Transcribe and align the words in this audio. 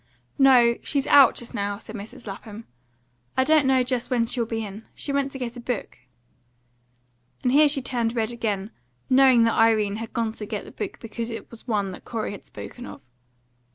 "No; 0.39 0.77
she's 0.81 1.05
out, 1.05 1.35
just 1.35 1.53
now," 1.53 1.77
said 1.77 1.95
Mrs. 1.95 2.25
Lapham. 2.25 2.65
"I 3.37 3.43
don't 3.43 3.67
know 3.67 3.83
just 3.83 4.09
when 4.09 4.25
she'll 4.25 4.47
be 4.47 4.65
in. 4.65 4.87
She 4.95 5.13
went 5.13 5.31
to 5.31 5.37
get 5.37 5.55
a 5.55 5.59
book." 5.59 5.99
And 7.43 7.51
here 7.51 7.67
she 7.67 7.83
turned 7.83 8.15
red 8.15 8.31
again, 8.31 8.71
knowing 9.11 9.43
that 9.43 9.53
Irene 9.53 9.97
had 9.97 10.11
gone 10.11 10.31
to 10.33 10.47
get 10.47 10.65
the 10.65 10.71
book 10.71 10.97
because 10.99 11.29
it 11.29 11.51
was 11.51 11.67
one 11.67 11.91
that 11.91 12.03
Corey 12.03 12.31
had 12.31 12.45
spoken 12.45 12.87
of. 12.87 13.07